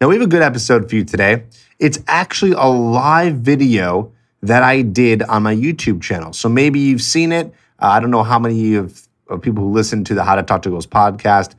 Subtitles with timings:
[0.00, 1.42] Now, we have a good episode for you today.
[1.80, 6.32] It's actually a live video that I did on my YouTube channel.
[6.32, 7.48] So maybe you've seen it.
[7.80, 10.44] Uh, I don't know how many of, of people who listen to the How to
[10.44, 11.56] Talk to Girls podcast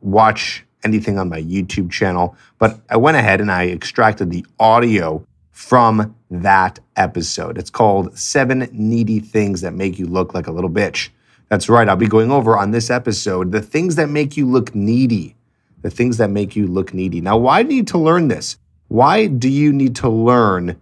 [0.00, 5.26] watch anything on my YouTube channel, but I went ahead and I extracted the audio
[5.50, 7.58] from that episode.
[7.58, 11.10] It's called Seven Needy Things That Make You Look Like a Little Bitch.
[11.48, 14.74] That's right, I'll be going over on this episode the things that make you look
[14.74, 15.36] needy.
[15.86, 17.20] The things that make you look needy.
[17.20, 18.58] Now, why do you need to learn this?
[18.88, 20.80] Why do you need to learn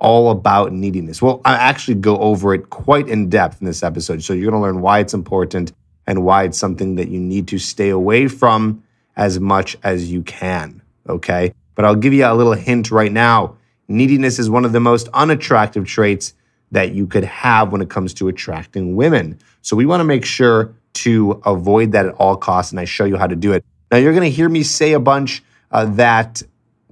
[0.00, 1.22] all about neediness?
[1.22, 4.24] Well, I actually go over it quite in depth in this episode.
[4.24, 5.70] So you're going to learn why it's important
[6.08, 8.82] and why it's something that you need to stay away from
[9.14, 10.82] as much as you can.
[11.08, 11.54] Okay.
[11.76, 13.56] But I'll give you a little hint right now.
[13.86, 16.34] Neediness is one of the most unattractive traits
[16.72, 19.38] that you could have when it comes to attracting women.
[19.60, 22.72] So we want to make sure to avoid that at all costs.
[22.72, 23.64] And I show you how to do it.
[23.92, 26.42] Now, you're going to hear me say a bunch uh, that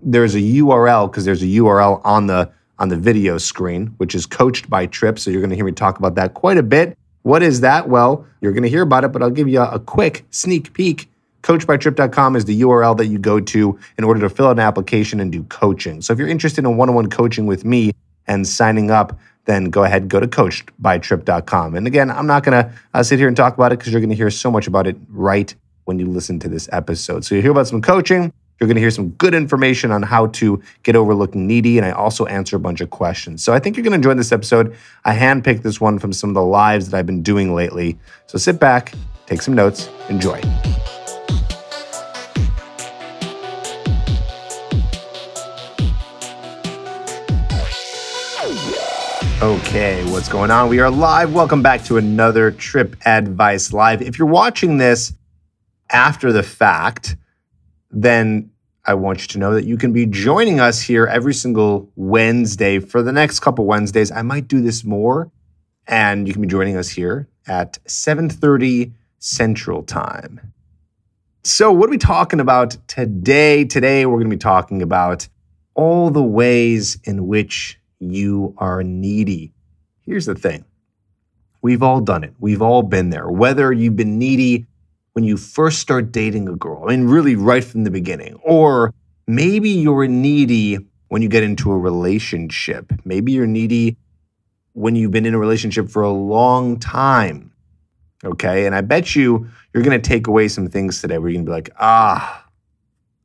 [0.03, 4.27] there's a URL because there's a URL on the on the video screen, which is
[4.27, 5.19] coached by Trip.
[5.19, 6.97] So you're going to hear me talk about that quite a bit.
[7.23, 7.89] What is that?
[7.89, 10.73] Well, you're going to hear about it, but I'll give you a, a quick sneak
[10.73, 11.09] peek.
[11.43, 15.21] Coachedbytrip.com is the URL that you go to in order to fill out an application
[15.21, 16.03] and do coaching.
[16.03, 17.93] So if you're interested in one on one coaching with me
[18.27, 21.75] and signing up, then go ahead, go to coachedbytrip.com.
[21.75, 24.03] And again, I'm not going to uh, sit here and talk about it because you're
[24.03, 25.55] going to hear so much about it right
[25.91, 27.24] when you listen to this episode.
[27.24, 28.33] So you hear about some coaching.
[28.60, 31.84] You're going to hear some good information on how to get over looking needy, and
[31.84, 33.42] I also answer a bunch of questions.
[33.42, 34.77] So I think you're going to enjoy this episode.
[35.05, 37.98] I handpicked this one from some of the lives that I've been doing lately.
[38.28, 38.92] So sit back,
[39.26, 40.41] take some notes, enjoy.
[49.42, 50.69] Okay, what's going on?
[50.69, 51.34] We are live.
[51.34, 54.03] Welcome back to another Trip Advice Live.
[54.03, 55.15] If you're watching this
[55.91, 57.17] after the fact,
[57.91, 58.51] then
[58.84, 62.78] I want you to know that you can be joining us here every single Wednesday
[62.78, 64.11] for the next couple Wednesdays.
[64.11, 65.31] I might do this more,
[65.87, 70.53] and you can be joining us here at 7:30 Central Time.
[71.43, 73.65] So, what are we talking about today?
[73.65, 75.28] Today, we're going to be talking about
[75.75, 79.53] all the ways in which you are needy.
[80.03, 80.65] Here's the thing
[81.62, 83.28] we've all done it, we've all been there.
[83.28, 84.67] Whether you've been needy
[85.12, 88.94] when you first start dating a girl, I mean, really right from the beginning, or
[89.26, 90.78] maybe you're needy
[91.09, 92.93] when you get into a relationship.
[93.04, 93.97] Maybe you're needy
[94.72, 97.53] when you've been in a relationship for a long time.
[98.25, 98.66] Okay.
[98.66, 101.47] And I bet you you're going to take away some things today where you're going
[101.47, 102.47] to be like, ah,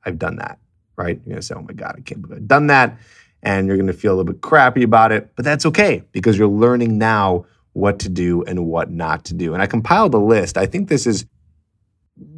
[0.03, 0.59] I've done that.
[0.97, 1.17] Right.
[1.17, 2.97] You're going to say, oh my God, I can't believe I've done that.
[3.44, 5.31] And you're going to feel a little bit crappy about it.
[5.35, 9.53] But that's okay because you're learning now what to do and what not to do.
[9.53, 10.57] And I compiled a list.
[10.57, 11.25] I think this is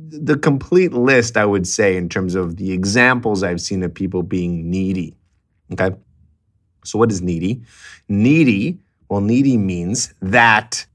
[0.10, 4.24] the complete list, I would say, in terms of the examples I've seen of people
[4.24, 5.16] being needy.
[5.72, 5.96] Okay.
[6.84, 7.62] So, what is needy?
[8.08, 8.80] Needy,
[9.10, 10.86] well, needy means that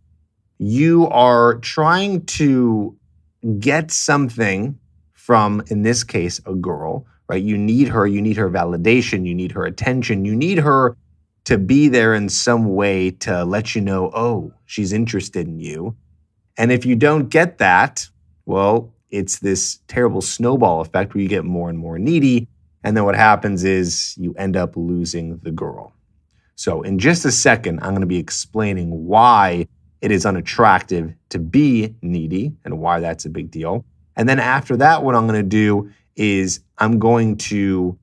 [0.58, 2.96] you are trying to
[3.58, 4.78] get something
[5.12, 7.42] from, in this case, a girl, right?
[7.42, 10.96] You need her, you need her validation, you need her attention, you need her
[11.44, 15.96] to be there in some way to let you know, oh, she's interested in you.
[16.56, 18.08] And if you don't get that,
[18.46, 22.48] well, it's this terrible snowball effect where you get more and more needy.
[22.82, 25.92] And then what happens is you end up losing the girl.
[26.56, 29.68] So, in just a second, I'm going to be explaining why
[30.00, 33.84] it is unattractive to be needy and why that's a big deal.
[34.16, 37.98] And then after that, what I'm going to do is I'm going to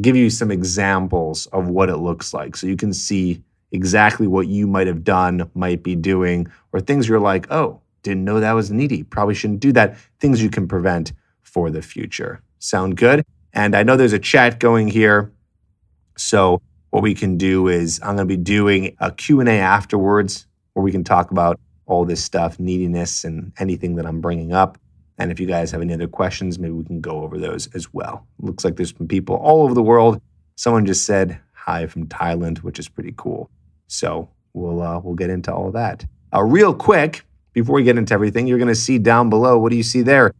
[0.00, 3.42] give you some examples of what it looks like so you can see
[3.72, 8.24] exactly what you might have done, might be doing, or things you're like, oh, didn't
[8.24, 9.02] know that was needy.
[9.02, 9.96] Probably shouldn't do that.
[10.20, 11.12] Things you can prevent
[11.42, 12.42] for the future.
[12.58, 13.24] Sound good?
[13.52, 15.32] And I know there's a chat going here.
[16.16, 16.60] So
[16.90, 20.92] what we can do is I'm going to be doing a Q&A afterwards where we
[20.92, 24.78] can talk about all this stuff, neediness and anything that I'm bringing up.
[25.18, 27.92] And if you guys have any other questions, maybe we can go over those as
[27.92, 28.26] well.
[28.40, 30.20] Looks like there's some people all over the world.
[30.56, 33.50] Someone just said hi from Thailand, which is pretty cool.
[33.88, 36.04] So we'll uh, we'll get into all that.
[36.32, 37.24] Uh, real quick,
[37.62, 39.58] before we get into everything, you're going to see down below.
[39.58, 40.32] What do you see there?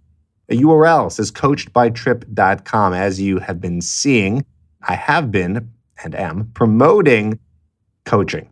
[0.49, 2.93] a URL says coachedbytrip.com.
[2.93, 4.45] As you have been seeing,
[4.83, 5.71] I have been
[6.03, 7.39] and am promoting
[8.05, 8.51] coaching.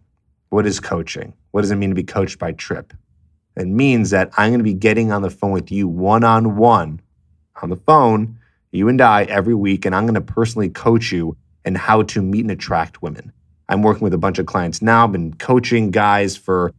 [0.50, 1.32] What is coaching?
[1.52, 2.92] What does it mean to be coached by Trip?
[3.56, 6.56] It means that I'm going to be getting on the phone with you one on
[6.56, 7.00] one
[7.62, 8.38] on the phone,
[8.70, 12.20] you and I, every week, and I'm going to personally coach you in how to
[12.20, 13.32] meet and attract women.
[13.70, 15.04] I'm working with a bunch of clients now.
[15.04, 16.74] I've been coaching guys for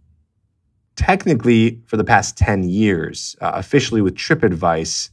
[0.97, 5.09] technically for the past 10 years, uh, officially with Trip Advice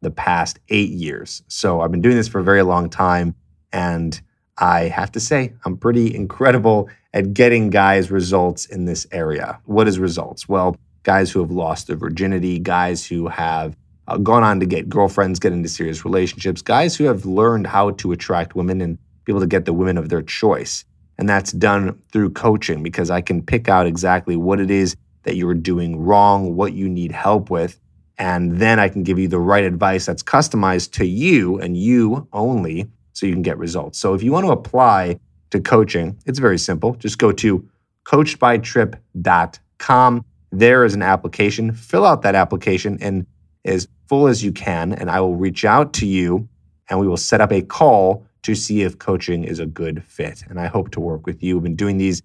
[0.00, 1.42] the past eight years.
[1.48, 3.34] So I've been doing this for a very long time.
[3.72, 4.20] And
[4.56, 9.60] I have to say, I'm pretty incredible at getting guys results in this area.
[9.66, 10.48] What is results?
[10.48, 13.76] Well, guys who have lost their virginity, guys who have
[14.08, 17.90] uh, gone on to get girlfriends, get into serious relationships, guys who have learned how
[17.90, 20.84] to attract women and be able to get the women of their choice.
[21.18, 25.36] And that's done through coaching because I can pick out exactly what it is that
[25.36, 27.78] you're doing wrong, what you need help with.
[28.18, 32.26] And then I can give you the right advice that's customized to you and you
[32.32, 33.98] only so you can get results.
[33.98, 35.20] So if you want to apply
[35.50, 36.94] to coaching, it's very simple.
[36.94, 37.68] Just go to
[38.04, 40.24] coachedbytrip.com.
[40.50, 41.72] There is an application.
[41.72, 43.26] Fill out that application and
[43.64, 46.48] as full as you can, and I will reach out to you
[46.88, 50.42] and we will set up a call to see if coaching is a good fit.
[50.48, 51.56] And I hope to work with you.
[51.56, 52.22] We've been doing these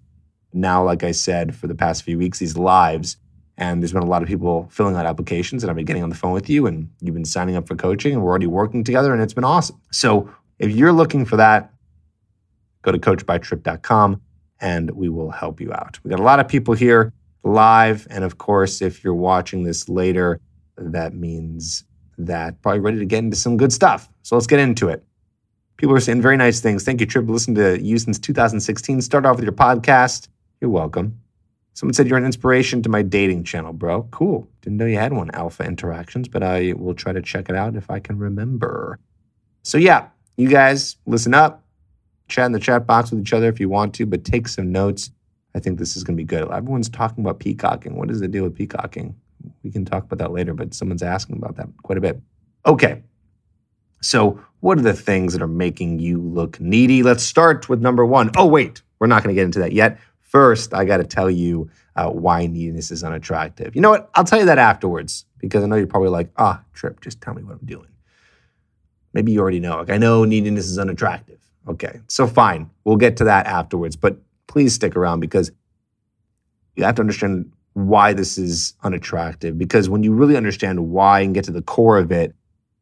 [0.54, 3.18] now, like I said, for the past few weeks, these lives.
[3.58, 6.08] And there's been a lot of people filling out applications, and I've been getting on
[6.08, 8.82] the phone with you, and you've been signing up for coaching, and we're already working
[8.82, 9.78] together, and it's been awesome.
[9.92, 10.28] So
[10.58, 11.70] if you're looking for that,
[12.80, 14.20] go to coachedbytrip.com
[14.60, 15.98] and we will help you out.
[16.04, 17.12] We got a lot of people here
[17.42, 18.06] live.
[18.08, 20.40] And of course, if you're watching this later,
[20.78, 21.84] that means
[22.16, 24.08] that probably ready to get into some good stuff.
[24.22, 25.04] So let's get into it.
[25.76, 26.84] People are saying very nice things.
[26.84, 27.28] Thank you, Trip.
[27.28, 29.00] Listen to you since 2016.
[29.02, 30.28] Start off with your podcast.
[30.60, 31.20] You're welcome.
[31.72, 34.04] Someone said you're an inspiration to my dating channel, bro.
[34.12, 34.48] Cool.
[34.62, 37.74] Didn't know you had one, Alpha Interactions, but I will try to check it out
[37.74, 39.00] if I can remember.
[39.64, 41.64] So, yeah, you guys listen up,
[42.28, 44.70] chat in the chat box with each other if you want to, but take some
[44.70, 45.10] notes.
[45.56, 46.48] I think this is going to be good.
[46.50, 47.96] Everyone's talking about peacocking.
[47.96, 49.16] What is the deal with peacocking?
[49.64, 52.20] We can talk about that later, but someone's asking about that quite a bit.
[52.66, 53.02] Okay.
[54.04, 57.02] So, what are the things that are making you look needy?
[57.02, 58.30] Let's start with number one.
[58.36, 59.98] Oh, wait, we're not going to get into that yet.
[60.20, 63.74] First, I got to tell you uh, why neediness is unattractive.
[63.74, 64.10] You know what?
[64.14, 67.34] I'll tell you that afterwards because I know you're probably like, ah, Trip, just tell
[67.34, 67.88] me what I'm doing.
[69.14, 69.78] Maybe you already know.
[69.78, 71.38] Like, I know neediness is unattractive.
[71.66, 72.68] Okay, so fine.
[72.84, 73.96] We'll get to that afterwards.
[73.96, 74.18] But
[74.48, 75.50] please stick around because
[76.76, 79.56] you have to understand why this is unattractive.
[79.56, 82.34] Because when you really understand why and get to the core of it,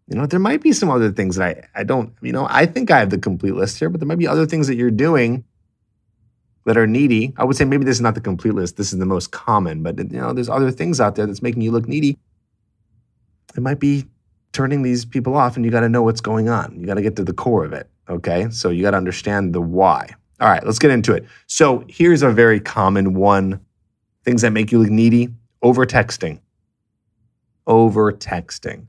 [0.09, 2.67] you know, there might be some other things that I, I don't, you know, I
[2.67, 4.91] think I have the complete list here, but there might be other things that you're
[4.91, 5.45] doing
[6.67, 7.33] that are needy.
[7.37, 8.77] I would say maybe this is not the complete list.
[8.77, 11.63] This is the most common, but you know, there's other things out there that's making
[11.63, 12.19] you look needy.
[13.57, 14.05] It might be
[14.53, 16.79] turning these people off and you got to know what's going on.
[16.79, 17.89] You got to get to the core of it.
[18.09, 18.49] Okay.
[18.51, 20.15] So you got to understand the why.
[20.41, 21.25] All right, let's get into it.
[21.47, 23.61] So here's a very common one
[24.25, 25.29] things that make you look needy
[25.63, 26.41] over texting.
[27.67, 28.87] Over texting.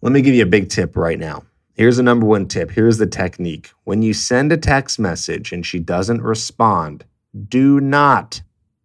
[0.00, 1.42] Let me give you a big tip right now.
[1.74, 2.70] Here's the number one tip.
[2.70, 3.70] Here's the technique.
[3.84, 7.04] When you send a text message and she doesn't respond,
[7.48, 8.42] do not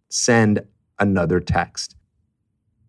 [0.08, 0.66] send
[0.98, 1.96] another text.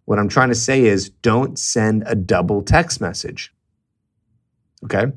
[0.05, 3.51] What I'm trying to say is don't send a double text message.
[4.83, 5.11] Okay?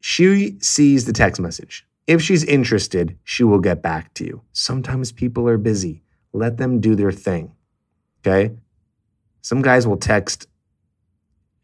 [0.00, 1.86] She sees the text message.
[2.06, 4.42] If she's interested, she will get back to you.
[4.52, 6.02] Sometimes people are busy.
[6.32, 7.52] Let them do their thing.
[8.20, 8.54] Okay?
[9.42, 10.46] Some guys will text,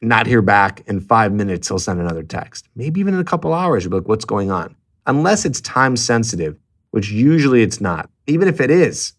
[0.00, 0.82] not hear back.
[0.86, 2.68] In five minutes, he'll send another text.
[2.76, 4.76] Maybe even in a couple hours, you'll be like, what's going on?
[5.06, 6.56] Unless it's time sensitive,
[6.90, 8.10] which usually it's not.
[8.26, 9.14] Even if it is,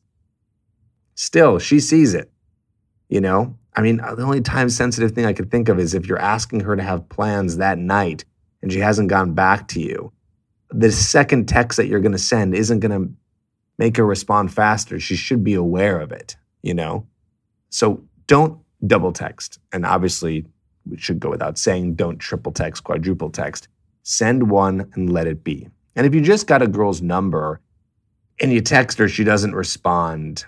[1.16, 2.32] still, she sees it.
[3.10, 5.94] You know, I mean, uh, the only time sensitive thing I could think of is
[5.94, 8.24] if you're asking her to have plans that night
[8.62, 10.12] and she hasn't gone back to you.
[10.72, 13.14] The second text that you're going to send isn't going to
[13.78, 15.00] make her respond faster.
[15.00, 17.08] She should be aware of it, you know?
[17.70, 19.60] So don't double text.
[19.72, 20.46] And obviously,
[20.98, 23.68] should go without saying don't triple text, quadruple text.
[24.04, 25.68] Send one and let it be.
[25.96, 27.60] And if you just got a girl's number
[28.40, 30.46] and you text her, she doesn't respond,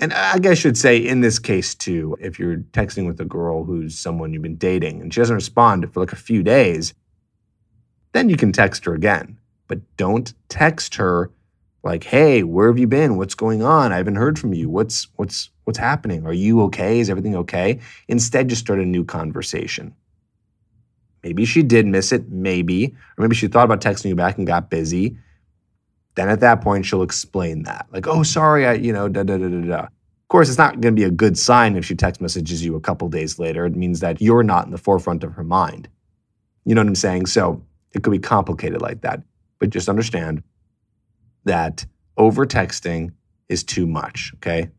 [0.00, 3.24] and I guess I should say in this case too, if you're texting with a
[3.26, 6.94] girl who's someone you've been dating and she doesn't respond for like a few days,
[8.12, 9.38] then you can text her again.
[9.68, 11.30] But don't text her
[11.82, 13.16] like, "Hey, where have you been?
[13.16, 13.92] What's going on?
[13.92, 14.68] I haven't heard from you.
[14.68, 16.26] What's what's what's happening?
[16.26, 17.00] Are you okay?
[17.00, 19.94] Is everything okay?" Instead, just start a new conversation.
[21.22, 24.46] Maybe she did miss it, maybe, or maybe she thought about texting you back and
[24.46, 25.18] got busy.
[26.14, 27.86] Then at that point, she'll explain that.
[27.92, 29.80] Like, oh, sorry, I, you know, da da da da da.
[29.84, 32.76] Of course, it's not going to be a good sign if she text messages you
[32.76, 33.66] a couple days later.
[33.66, 35.88] It means that you're not in the forefront of her mind.
[36.64, 37.26] You know what I'm saying?
[37.26, 39.22] So it could be complicated like that.
[39.58, 40.42] But just understand
[41.44, 43.12] that over texting
[43.48, 44.70] is too much, okay?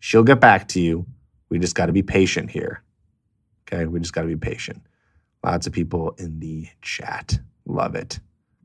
[0.00, 1.06] She'll get back to you.
[1.48, 2.82] We just got to be patient here.
[3.62, 3.86] Okay?
[3.86, 4.82] We just got to be patient.
[5.44, 7.38] Lots of people in the chat.
[7.66, 8.18] Love it.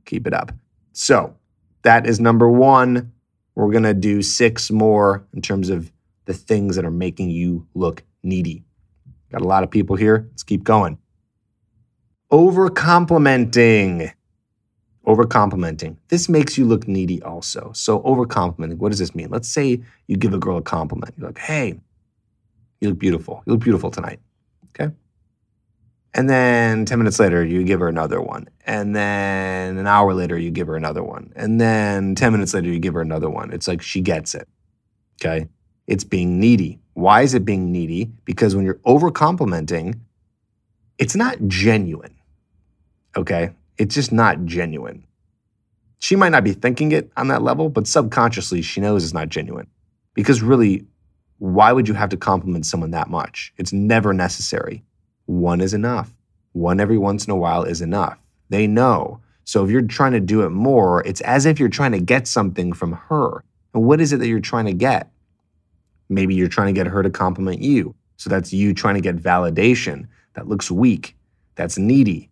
[0.05, 0.51] Keep it up.
[0.93, 1.35] So,
[1.83, 3.11] that is number one.
[3.55, 5.91] We're going to do six more in terms of
[6.25, 8.63] the things that are making you look needy.
[9.31, 10.27] Got a lot of people here.
[10.31, 10.97] Let's keep going.
[12.29, 14.11] Over complimenting.
[15.07, 15.97] Over complimenting.
[16.09, 17.71] This makes you look needy also.
[17.73, 19.29] So, over complimenting, what does this mean?
[19.29, 21.15] Let's say you give a girl a compliment.
[21.17, 21.79] You're like, hey,
[22.81, 23.41] you look beautiful.
[23.45, 24.19] You look beautiful tonight.
[24.69, 24.93] Okay.
[26.13, 28.47] And then 10 minutes later, you give her another one.
[28.65, 31.31] And then an hour later, you give her another one.
[31.35, 33.53] And then 10 minutes later, you give her another one.
[33.53, 34.47] It's like she gets it.
[35.21, 35.47] Okay.
[35.87, 36.79] It's being needy.
[36.93, 38.11] Why is it being needy?
[38.25, 40.01] Because when you're over complimenting,
[40.97, 42.15] it's not genuine.
[43.15, 43.51] Okay.
[43.77, 45.05] It's just not genuine.
[45.99, 49.29] She might not be thinking it on that level, but subconsciously, she knows it's not
[49.29, 49.67] genuine.
[50.13, 50.85] Because really,
[51.39, 53.53] why would you have to compliment someone that much?
[53.57, 54.83] It's never necessary.
[55.25, 56.09] One is enough.
[56.53, 58.19] One every once in a while is enough.
[58.49, 59.19] They know.
[59.43, 62.27] So if you're trying to do it more, it's as if you're trying to get
[62.27, 63.43] something from her.
[63.73, 65.11] And what is it that you're trying to get?
[66.09, 67.95] Maybe you're trying to get her to compliment you.
[68.17, 70.07] So that's you trying to get validation.
[70.33, 71.15] That looks weak.
[71.55, 72.29] That's needy.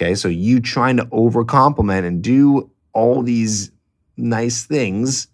[0.00, 3.72] Okay, so you trying to over compliment and do all these
[4.16, 5.26] nice things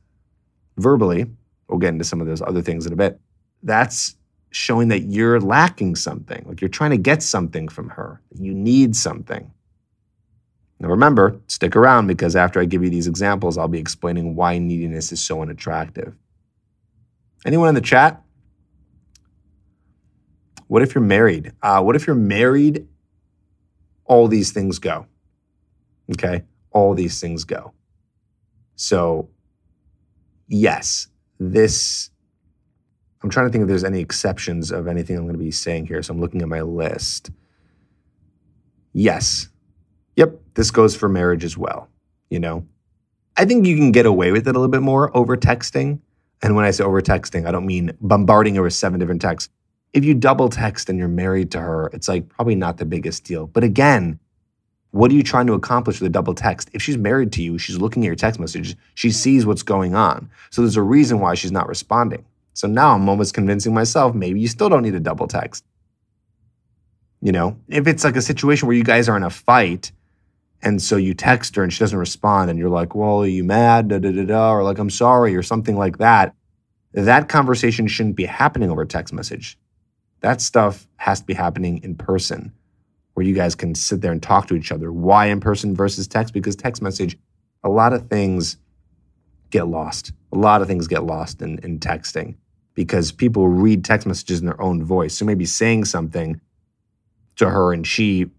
[0.78, 1.26] verbally.
[1.68, 3.21] We'll get into some of those other things in a bit.
[3.62, 4.16] That's
[4.52, 8.23] showing that you're lacking something, like you're trying to get something from her.
[8.35, 9.52] You need something.
[10.80, 14.56] Now remember, stick around because after I give you these examples, I'll be explaining why
[14.56, 16.14] neediness is so unattractive.
[17.44, 18.23] Anyone in the chat?
[20.68, 21.52] What if you're married?
[21.62, 22.88] Uh, what if you're married?
[24.06, 25.06] All these things go.
[26.12, 26.42] Okay?
[26.70, 27.73] All these things go.
[28.76, 29.28] So,
[30.49, 31.08] yes,
[31.38, 32.11] this,
[33.23, 35.87] I'm trying to think if there's any exceptions of anything I'm going to be saying
[35.87, 36.02] here.
[36.02, 37.30] So I'm looking at my list.
[38.92, 39.49] Yes.
[40.16, 41.88] Yep, this goes for marriage as well.
[42.30, 42.66] You know,
[43.37, 46.00] I think you can get away with it a little bit more over texting.
[46.42, 49.52] And when I say over texting, I don't mean bombarding her with seven different texts.
[49.94, 53.24] If you double text and you're married to her, it's like probably not the biggest
[53.24, 53.46] deal.
[53.46, 54.18] But again,
[54.90, 56.68] what are you trying to accomplish with a double text?
[56.72, 59.94] If she's married to you, she's looking at your text messages, she sees what's going
[59.94, 60.30] on.
[60.50, 62.24] So there's a reason why she's not responding.
[62.52, 65.64] So now I'm almost convincing myself maybe you still don't need a double text.
[67.20, 69.90] You know, if it's like a situation where you guys are in a fight
[70.64, 73.44] and so you text her and she doesn't respond, and you're like, well, are you
[73.44, 73.88] mad?
[73.88, 76.34] Da, da, da, da, or like, I'm sorry, or something like that.
[76.92, 79.58] That conversation shouldn't be happening over text message.
[80.24, 82.50] That stuff has to be happening in person
[83.12, 84.90] where you guys can sit there and talk to each other.
[84.90, 86.32] Why in person versus text?
[86.32, 87.18] Because text message,
[87.62, 88.56] a lot of things
[89.50, 90.12] get lost.
[90.32, 92.36] A lot of things get lost in, in texting
[92.72, 95.14] because people read text messages in their own voice.
[95.14, 96.40] So maybe saying something
[97.36, 98.30] to her and she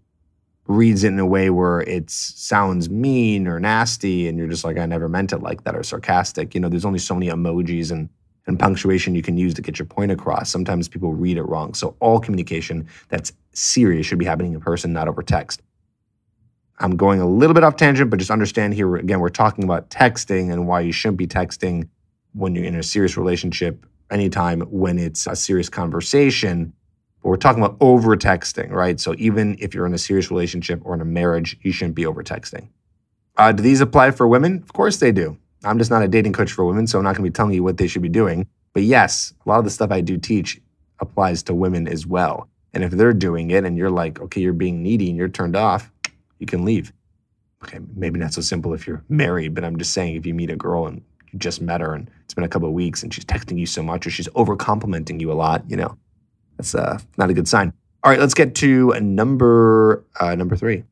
[0.66, 4.76] reads it in a way where it sounds mean or nasty and you're just like
[4.76, 7.92] i never meant it like that or sarcastic you know there's only so many emojis
[7.92, 8.08] and
[8.46, 11.74] and punctuation you can use to get your point across sometimes people read it wrong
[11.74, 15.62] so all communication that's serious should be happening in person not over text
[16.78, 19.90] i'm going a little bit off tangent but just understand here again we're talking about
[19.90, 21.88] texting and why you shouldn't be texting
[22.32, 26.72] when you're in a serious relationship anytime when it's a serious conversation
[27.26, 29.00] but we're talking about over texting, right?
[29.00, 32.06] So even if you're in a serious relationship or in a marriage, you shouldn't be
[32.06, 32.68] over texting.
[33.36, 34.62] Uh, do these apply for women?
[34.62, 35.36] Of course they do.
[35.64, 37.54] I'm just not a dating coach for women, so I'm not going to be telling
[37.54, 38.46] you what they should be doing.
[38.72, 40.60] But yes, a lot of the stuff I do teach
[41.00, 42.48] applies to women as well.
[42.74, 45.56] And if they're doing it and you're like, okay, you're being needy and you're turned
[45.56, 45.90] off,
[46.38, 46.92] you can leave.
[47.64, 50.50] Okay, maybe not so simple if you're married, but I'm just saying if you meet
[50.50, 53.12] a girl and you just met her and it's been a couple of weeks and
[53.12, 55.96] she's texting you so much or she's over complimenting you a lot, you know,
[56.58, 57.72] that's uh, not a good sign.
[58.04, 60.84] All right, let's get to number uh, number three.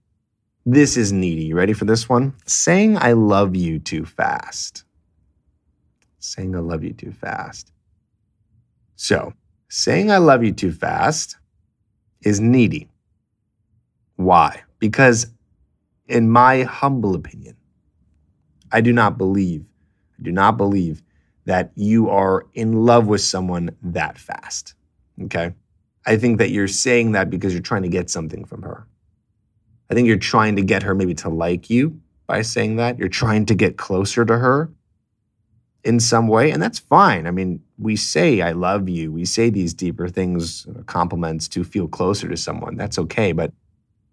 [0.66, 1.44] This is needy.
[1.44, 2.34] You ready for this one?
[2.46, 4.84] Saying I love you too fast.
[6.18, 7.70] Saying I love you too fast.
[8.96, 9.34] So,
[9.68, 11.36] saying I love you too fast
[12.22, 12.88] is needy.
[14.16, 14.62] Why?
[14.78, 15.26] Because,
[16.06, 17.56] in my humble opinion,
[18.72, 19.66] I do not believe,
[20.18, 21.02] I do not believe
[21.44, 24.74] that you are in love with someone that fast.
[25.24, 25.52] Okay.
[26.06, 28.86] I think that you're saying that because you're trying to get something from her.
[29.90, 32.98] I think you're trying to get her maybe to like you by saying that.
[32.98, 34.70] You're trying to get closer to her.
[35.84, 37.26] in some way, and that's fine.
[37.26, 41.64] I mean, we say I love you, we say these deeper things, uh, compliments to
[41.64, 42.76] feel closer to someone.
[42.76, 43.32] That's okay.
[43.32, 43.52] But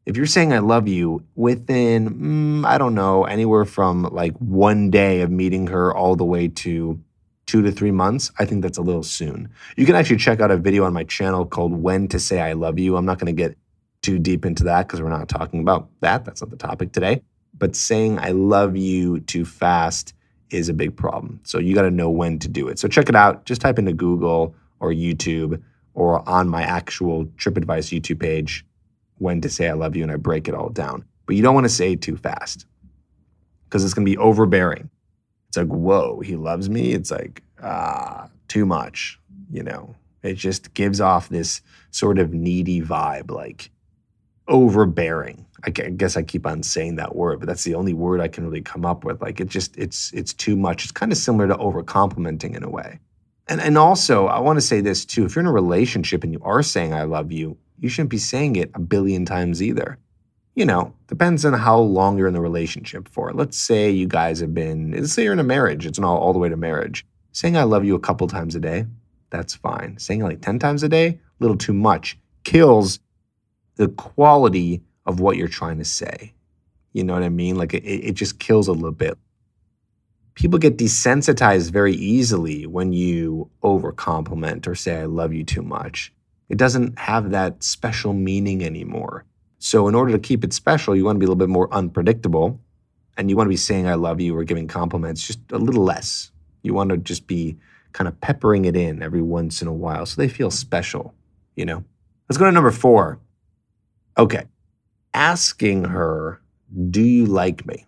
[0.06, 4.92] if you're saying I love you within, mm, I don't know, anywhere from like one
[4.92, 7.00] day of meeting her all the way to
[7.48, 9.50] two to three months, I think that's a little soon.
[9.78, 12.54] You can actually check out a video on my channel called When to Say I
[12.54, 12.98] Love You.
[12.98, 13.58] I'm not going to get
[14.02, 16.26] too deep into that because we're not talking about that.
[16.26, 17.22] That's not the topic today.
[17.58, 20.14] But saying I love you too fast
[20.50, 21.40] is a big problem.
[21.44, 22.80] So you got to know when to do it.
[22.80, 23.46] So check it out.
[23.46, 25.62] Just type into Google or YouTube
[25.94, 28.66] or on my actual Trip Advice YouTube page
[29.18, 31.06] when to say I love you and I break it all down.
[31.26, 32.66] But you don't want to say too fast
[33.66, 34.90] because it's going to be overbearing.
[35.48, 36.94] It's like, whoa, he loves me.
[36.94, 39.20] It's like, ah, too much,
[39.52, 39.96] you know.
[40.24, 43.70] It just gives off this sort of needy vibe, like
[44.48, 45.46] overbearing.
[45.64, 48.46] I guess I keep on saying that word, but that's the only word I can
[48.46, 49.22] really come up with.
[49.22, 50.84] Like it just it's it's too much.
[50.84, 53.00] It's kind of similar to over complimenting in a way.
[53.48, 55.26] And and also, I want to say this too.
[55.26, 58.18] If you're in a relationship and you are saying I love you, you shouldn't be
[58.18, 59.98] saying it a billion times either.
[60.56, 63.32] You know, depends on how long you're in the relationship for.
[63.34, 66.34] Let's say you guys have been, let's say you're in a marriage, it's all, all
[66.34, 67.06] the way to marriage.
[67.32, 68.86] Saying I love you a couple times a day,
[69.30, 69.98] that's fine.
[69.98, 73.00] Saying like 10 times a day, a little too much, kills
[73.76, 76.34] the quality of what you're trying to say.
[76.94, 77.56] You know what I mean?
[77.56, 79.18] Like it, it just kills a little bit.
[80.36, 85.62] People get desensitized very easily when you over compliment or say, I love you too
[85.62, 86.14] much.
[86.50, 89.26] It doesn't have that special meaning anymore.
[89.60, 91.72] So, in order to keep it special, you want to be a little bit more
[91.74, 92.60] unpredictable
[93.18, 95.84] and you want to be saying, I love you or giving compliments just a little
[95.84, 96.32] less.
[96.64, 97.58] You want to just be
[97.94, 101.14] kind of peppering it in every once in a while so they feel special,
[101.56, 101.84] you know?
[102.30, 103.20] Let's go to number four.
[104.18, 104.46] Okay.
[105.14, 106.42] Asking her,
[106.90, 107.86] Do you like me?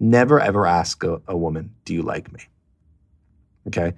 [0.00, 2.40] Never ever ask a, a woman, Do you like me?
[3.68, 3.94] Okay.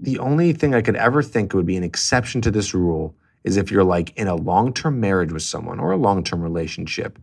[0.00, 3.56] The only thing I could ever think would be an exception to this rule is
[3.56, 7.18] if you're like in a long term marriage with someone or a long term relationship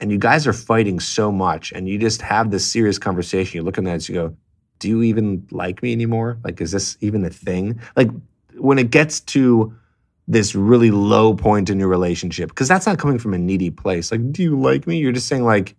[0.00, 3.56] and you guys are fighting so much and you just have this serious conversation.
[3.56, 4.36] You look at that and you go,
[4.78, 6.38] Do you even like me anymore?
[6.44, 7.80] Like, is this even a thing?
[7.96, 8.10] Like,
[8.56, 9.74] when it gets to
[10.28, 14.10] this really low point in your relationship because that's not coming from a needy place.
[14.10, 14.98] Like do you like me?
[14.98, 15.76] You're just saying like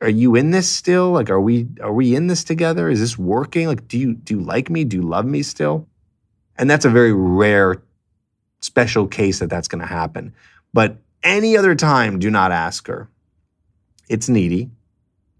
[0.00, 1.10] are you in this still?
[1.10, 2.88] Like are we are we in this together?
[2.88, 3.66] Is this working?
[3.66, 4.84] Like do you do you like me?
[4.84, 5.86] Do you love me still?
[6.56, 7.82] And that's a very rare
[8.60, 10.34] special case that that's going to happen.
[10.74, 13.08] But any other time do not ask her.
[14.08, 14.70] It's needy.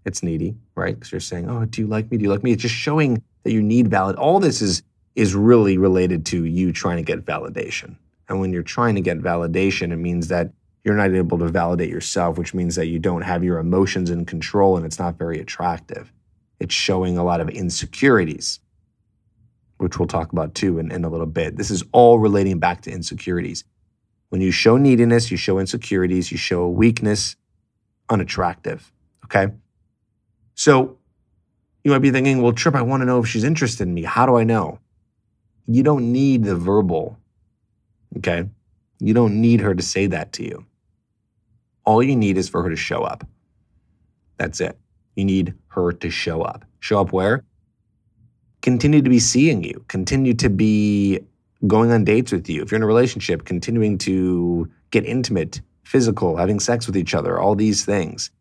[0.05, 0.95] It's needy right?
[0.95, 2.17] Because you're saying oh do you like me?
[2.17, 2.53] Do you like me?
[2.53, 4.81] It's just showing that you need valid all this is
[5.15, 7.95] is really related to you trying to get validation.
[8.27, 11.89] And when you're trying to get validation, it means that you're not able to validate
[11.89, 15.39] yourself, which means that you don't have your emotions in control and it's not very
[15.39, 16.13] attractive.
[16.59, 18.59] It's showing a lot of insecurities,
[19.77, 21.57] which we'll talk about too in, in a little bit.
[21.57, 23.63] This is all relating back to insecurities.
[24.29, 27.35] When you show neediness, you show insecurities, you show weakness,
[28.09, 28.91] unattractive.
[29.25, 29.47] Okay.
[30.55, 30.97] So
[31.83, 34.03] you might be thinking, well, Trip, I want to know if she's interested in me.
[34.03, 34.79] How do I know?
[35.71, 37.15] You don't need the verbal,
[38.17, 38.49] okay?
[38.99, 40.65] You don't need her to say that to you.
[41.85, 43.23] All you need is for her to show up.
[44.37, 44.79] That's it.
[45.15, 46.65] You need her to show up.
[46.79, 47.43] Show up where?
[48.63, 51.19] Continue to be seeing you, continue to be
[51.67, 52.63] going on dates with you.
[52.63, 57.37] If you're in a relationship, continuing to get intimate, physical, having sex with each other,
[57.39, 58.31] all these things.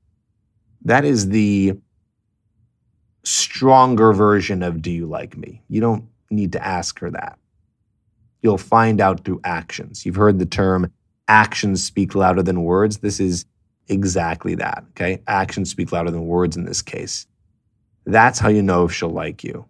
[0.83, 1.77] That is the
[3.23, 5.61] stronger version of do you like me?
[5.69, 7.39] You don't need to ask her that.
[8.43, 10.07] You'll find out through actions.
[10.07, 10.93] You've heard the term
[11.27, 12.99] actions speak louder than words.
[12.99, 13.45] This is
[13.89, 14.85] exactly that.
[14.91, 15.23] Okay.
[15.27, 17.27] Actions speak louder than words in this case.
[18.05, 19.67] That's how you know if she'll like you.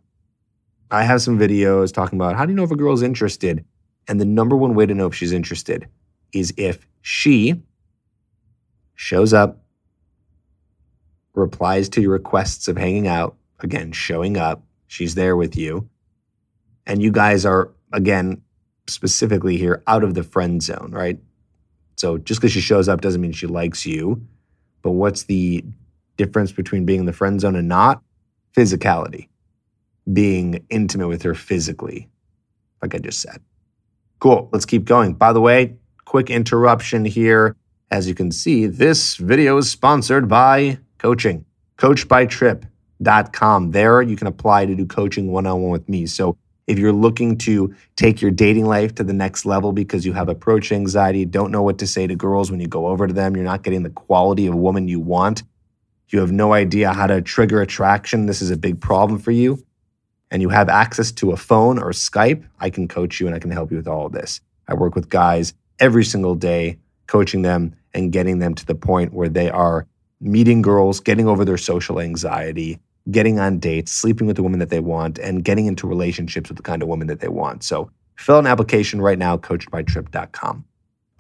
[0.91, 3.65] I have some videos talking about how do you know if a girl's interested?
[4.07, 5.87] And the number one way to know if she's interested
[6.33, 7.63] is if she
[8.95, 9.63] shows up,
[11.35, 15.89] replies to your requests of hanging out, again, showing up, she's there with you,
[16.89, 18.43] and you guys are again
[18.89, 21.21] specifically here out of the friend zone, right?
[21.97, 24.27] So just because she shows up doesn't mean she likes you.
[24.83, 25.65] But what's the
[26.17, 28.03] difference between being in the friend zone and not?
[28.57, 29.29] Physicality.
[30.11, 32.09] Being intimate with her physically,
[32.81, 33.43] like I just said.
[34.21, 34.49] Cool.
[34.53, 35.15] Let's keep going.
[35.15, 37.57] By the way, quick interruption here.
[37.91, 41.45] As you can see, this video is sponsored by coaching,
[41.79, 43.71] coachedbytrip.com.
[43.71, 46.07] There you can apply to do coaching one on one with me.
[46.07, 46.37] So
[46.69, 50.29] if you're looking to take your dating life to the next level because you have
[50.29, 53.35] approach anxiety, don't know what to say to girls when you go over to them,
[53.35, 55.43] you're not getting the quality of woman you want,
[56.11, 59.65] you have no idea how to trigger attraction, this is a big problem for you,
[60.31, 63.39] and you have access to a phone or Skype, I can coach you and I
[63.39, 64.43] can help you with all of this.
[64.69, 69.15] I work with guys every single day, coaching them and getting them to the point
[69.15, 69.87] where they are
[70.21, 72.79] meeting girls, getting over their social anxiety,
[73.11, 76.57] getting on dates, sleeping with the woman that they want, and getting into relationships with
[76.57, 77.63] the kind of woman that they want.
[77.65, 80.65] So fill an application right now, coachedbytrip.com.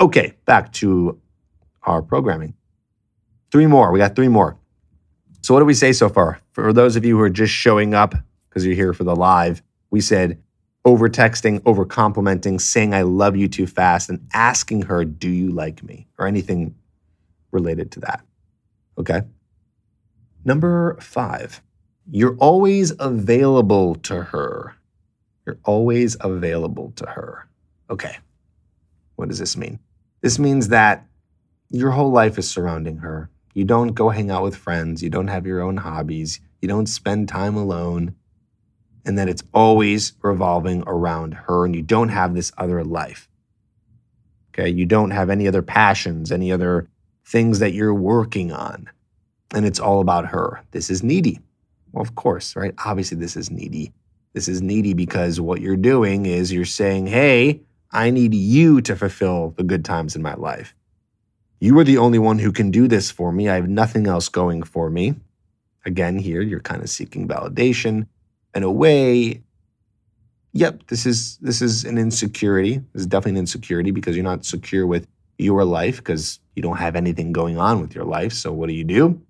[0.00, 1.20] Okay, back to
[1.82, 2.54] our programming.
[3.50, 3.90] Three more.
[3.90, 4.58] We got three more.
[5.40, 6.40] So, what did we say so far?
[6.50, 8.14] For those of you who are just showing up
[8.48, 10.42] because you're here for the live, we said
[10.84, 15.50] over texting, over complimenting, saying I love you too fast, and asking her, Do you
[15.50, 16.06] like me?
[16.18, 16.74] or anything
[17.50, 18.20] related to that.
[18.98, 19.22] Okay.
[20.44, 21.62] Number five,
[22.10, 24.74] you're always available to her.
[25.46, 27.48] You're always available to her.
[27.90, 28.16] Okay.
[29.16, 29.78] What does this mean?
[30.20, 31.06] This means that
[31.70, 33.30] your whole life is surrounding her.
[33.54, 35.02] You don't go hang out with friends.
[35.02, 36.40] You don't have your own hobbies.
[36.60, 38.14] You don't spend time alone.
[39.04, 43.28] And that it's always revolving around her and you don't have this other life.
[44.52, 44.68] Okay.
[44.68, 46.88] You don't have any other passions, any other
[47.24, 48.88] things that you're working on.
[49.52, 50.62] And it's all about her.
[50.72, 51.40] This is needy.
[51.92, 52.74] Well, of course, right?
[52.84, 53.92] Obviously, this is needy.
[54.34, 58.94] This is needy because what you're doing is you're saying, hey, I need you to
[58.96, 60.74] fulfill the good times in my life.
[61.60, 63.48] You are the only one who can do this for me.
[63.48, 65.14] I have nothing else going for me.
[65.84, 68.06] Again, here you're kind of seeking validation.
[68.54, 69.42] In a way,
[70.52, 72.78] yep, this is this is an insecurity.
[72.92, 75.06] This is definitely an insecurity because you're not secure with
[75.38, 78.32] your life because you don't have anything going on with your life.
[78.32, 79.20] So what do you do?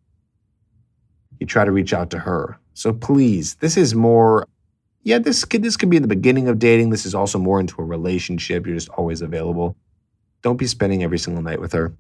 [1.40, 2.58] You try to reach out to her.
[2.74, 4.46] So please, this is more
[5.02, 6.90] yeah, this could this could be in the beginning of dating.
[6.90, 8.66] This is also more into a relationship.
[8.66, 9.76] You're just always available.
[10.42, 11.92] Don't be spending every single night with her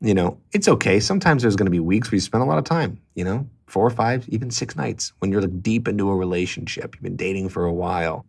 [0.00, 1.00] you know, it's okay.
[1.00, 3.48] Sometimes there's going to be weeks where you spend a lot of time, you know,
[3.66, 6.94] four or five, even six nights when you're like deep into a relationship.
[6.94, 8.24] You've been dating for a while.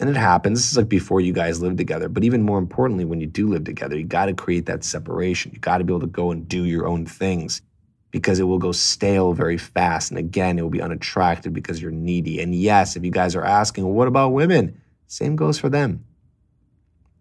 [0.00, 0.60] And it happens.
[0.60, 2.08] This is like before you guys live together.
[2.08, 5.50] But even more importantly, when you do live together, you got to create that separation.
[5.52, 7.62] You got to be able to go and do your own things
[8.10, 10.10] because it will go stale very fast.
[10.10, 12.40] And again, it will be unattractive because you're needy.
[12.40, 14.80] And yes, if you guys are asking, well, what about women?
[15.06, 16.04] Same goes for them.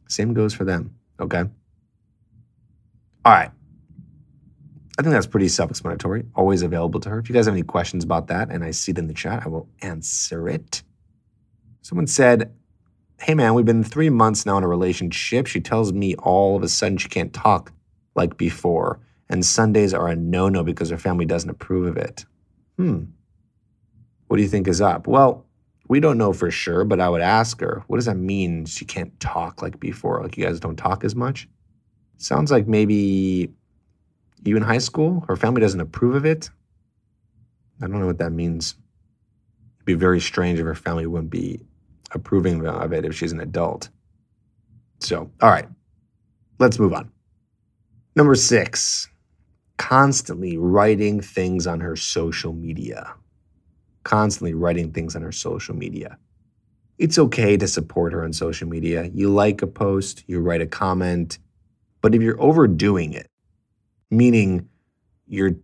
[0.07, 0.95] Same goes for them.
[1.19, 1.43] Okay.
[3.25, 3.51] All right.
[4.99, 7.19] I think that's pretty self explanatory, always available to her.
[7.19, 9.43] If you guys have any questions about that and I see it in the chat,
[9.45, 10.81] I will answer it.
[11.81, 12.53] Someone said,
[13.19, 15.47] Hey man, we've been three months now in a relationship.
[15.47, 17.71] She tells me all of a sudden she can't talk
[18.15, 22.25] like before, and Sundays are a no no because her family doesn't approve of it.
[22.77, 23.05] Hmm.
[24.27, 25.07] What do you think is up?
[25.07, 25.45] Well,
[25.87, 28.85] we don't know for sure, but I would ask her, what does that mean she
[28.85, 30.21] can't talk like before?
[30.21, 31.47] Like you guys don't talk as much?
[32.17, 33.51] Sounds like maybe
[34.43, 35.23] you in high school?
[35.27, 36.49] Her family doesn't approve of it?
[37.81, 38.75] I don't know what that means.
[39.77, 41.59] It'd be very strange if her family wouldn't be
[42.11, 43.89] approving of it if she's an adult.
[44.99, 45.67] So, all right,
[46.59, 47.11] let's move on.
[48.15, 49.09] Number six,
[49.77, 53.13] constantly writing things on her social media.
[54.03, 56.17] Constantly writing things on her social media.
[56.97, 59.09] It's okay to support her on social media.
[59.13, 61.37] You like a post, you write a comment,
[62.01, 63.27] but if you're overdoing it,
[64.09, 64.67] meaning
[65.27, 65.55] you're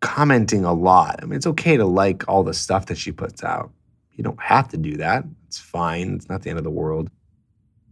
[0.00, 1.20] commenting a lot.
[1.22, 3.70] I mean, it's okay to like all the stuff that she puts out.
[4.12, 5.24] You don't have to do that.
[5.46, 6.14] It's fine.
[6.14, 7.10] It's not the end of the world.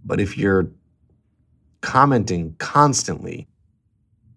[0.05, 0.69] But if you're
[1.81, 3.49] commenting constantly,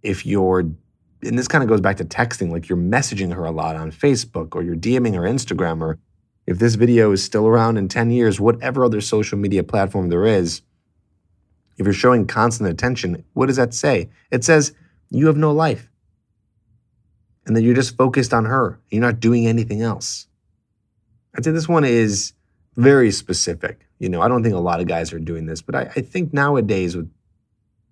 [0.06, 3.52] if you're, and this kind of goes back to texting, like you're messaging her a
[3.52, 5.98] lot on Facebook or you're DMing her Instagram, or
[6.46, 10.26] if this video is still around in 10 years, whatever other social media platform there
[10.26, 10.62] is,
[11.78, 14.10] if you're showing constant attention, what does that say?
[14.32, 14.74] It says,
[15.10, 15.90] you have no life.
[17.46, 18.80] And then you're just focused on her.
[18.90, 20.28] You're not doing anything else.
[21.36, 22.34] I'd say this one is
[22.76, 23.88] very specific.
[24.00, 26.02] You know, I don't think a lot of guys are doing this, but I, I
[26.02, 27.12] think nowadays with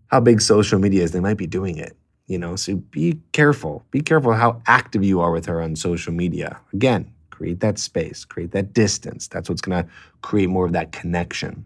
[0.08, 1.98] how big social media is, they might be doing it.
[2.28, 3.86] You know, so be careful.
[3.92, 6.60] Be careful how active you are with her on social media.
[6.72, 9.28] Again, create that space, create that distance.
[9.28, 9.90] That's what's going to
[10.22, 11.66] create more of that connection.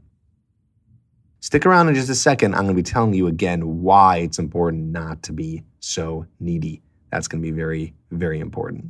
[1.42, 2.56] Stick around in just a second.
[2.56, 6.82] I'm going to be telling you again why it's important not to be so needy.
[7.12, 8.86] That's going to be very, very important.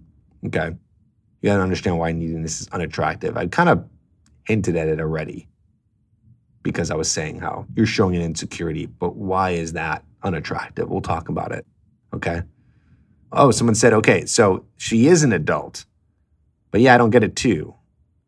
[0.45, 0.69] Okay.
[1.41, 3.36] You got to understand why neediness is unattractive.
[3.38, 3.86] I kind of
[4.45, 5.47] hinted at it already
[6.67, 10.89] because I was saying how you're showing an insecurity, but why is that unattractive?
[10.89, 11.65] We'll talk about it.
[12.13, 12.41] Okay.
[13.32, 15.86] Oh, someone said, okay, so she is an adult,
[16.71, 17.73] but yeah, I don't get it too.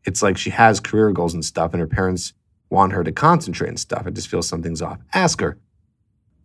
[0.05, 2.33] It's like she has career goals and stuff, and her parents
[2.69, 4.03] want her to concentrate and stuff.
[4.05, 4.99] I just feel something's off.
[5.13, 5.57] Ask her.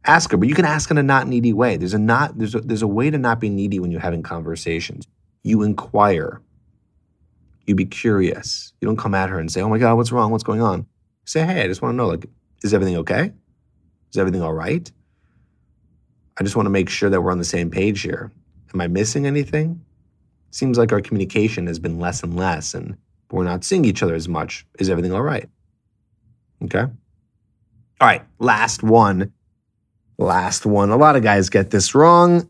[0.05, 1.77] Ask her, but you can ask in a not needy way.
[1.77, 4.23] There's a not there's a, there's a way to not be needy when you're having
[4.23, 5.07] conversations.
[5.45, 6.43] You inquire.
[7.67, 8.73] You be curious.
[8.81, 10.33] You don't come at her and say, "Oh my God, what's wrong?
[10.33, 10.87] What's going on?"
[11.25, 12.27] Say, "Hey, I just want to know, like,
[12.63, 13.33] is everything okay?
[14.11, 14.91] Is everything all right?
[16.37, 18.33] I just want to make sure that we're on the same page here.
[18.73, 19.85] Am I missing anything?
[20.51, 22.97] Seems like our communication has been less and less, and
[23.31, 24.67] we're not seeing each other as much.
[24.79, 25.49] Is everything all right?
[26.63, 26.81] Okay.
[26.81, 29.33] All right, last one.
[30.19, 30.91] Last one.
[30.91, 32.49] A lot of guys get this wrong,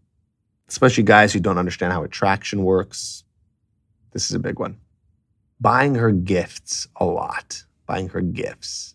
[0.69, 3.25] especially guys who don't understand how attraction works.
[4.13, 4.79] This is a big one.
[5.61, 7.65] Buying her gifts a lot.
[7.87, 8.95] Buying her gifts.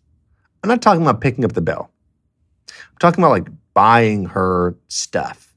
[0.63, 1.89] I'm not talking about picking up the bill.
[2.69, 5.53] I'm talking about like buying her stuff.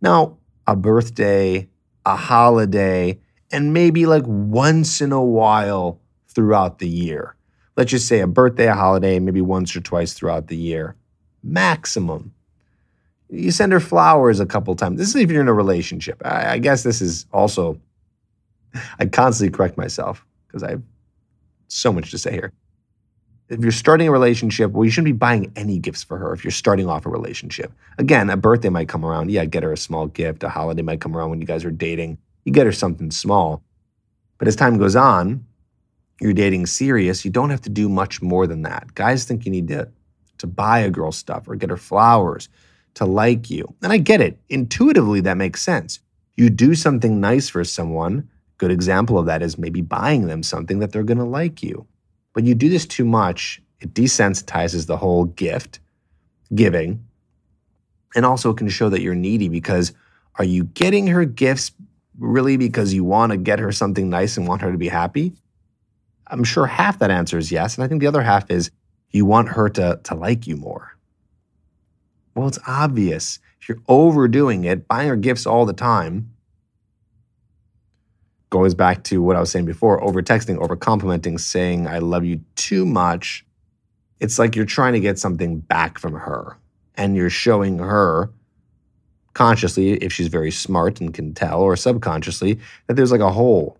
[0.00, 1.68] Now, a birthday,
[2.04, 3.18] a holiday,
[3.50, 7.36] and maybe like once in a while throughout the year.
[7.76, 10.96] Let's just say a birthday, a holiday, maybe once or twice throughout the year.
[11.42, 12.32] Maximum.
[13.30, 14.98] You send her flowers a couple times.
[14.98, 16.20] This is if you're in a relationship.
[16.24, 17.80] I, I guess this is also,
[18.98, 20.82] I constantly correct myself because I have
[21.68, 22.52] so much to say here
[23.48, 26.44] if you're starting a relationship, well, you shouldn't be buying any gifts for her if
[26.44, 27.72] you're starting off a relationship.
[27.98, 29.30] Again, a birthday might come around.
[29.30, 30.42] Yeah, get her a small gift.
[30.42, 32.18] A holiday might come around when you guys are dating.
[32.44, 33.62] You get her something small.
[34.38, 35.44] But as time goes on,
[36.20, 38.94] you're dating serious, you don't have to do much more than that.
[38.94, 39.88] Guys think you need to,
[40.38, 42.48] to buy a girl stuff or get her flowers
[42.94, 43.74] to like you.
[43.82, 44.38] And I get it.
[44.48, 46.00] Intuitively, that makes sense.
[46.36, 48.28] You do something nice for someone.
[48.58, 51.86] Good example of that is maybe buying them something that they're going to like you.
[52.34, 55.80] When you do this too much, it desensitizes the whole gift
[56.54, 57.04] giving
[58.14, 59.92] and also it can show that you're needy because
[60.38, 61.72] are you getting her gifts
[62.18, 65.32] really because you want to get her something nice and want her to be happy?
[66.28, 67.76] I'm sure half that answer is yes.
[67.76, 68.70] And I think the other half is
[69.10, 70.96] you want her to, to like you more.
[72.34, 73.38] Well, it's obvious.
[73.60, 76.33] If you're overdoing it, buying her gifts all the time,
[78.54, 82.24] goes back to what I was saying before over texting, over complimenting, saying, I love
[82.24, 83.44] you too much.
[84.20, 86.56] It's like you're trying to get something back from her
[86.94, 88.30] and you're showing her
[89.32, 93.76] consciously, if she's very smart and can tell, or subconsciously, that there's like a hole.